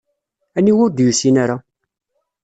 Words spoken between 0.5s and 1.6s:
Aniwa ur d-yusin ara?